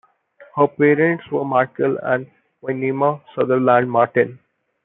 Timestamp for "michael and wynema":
1.45-3.21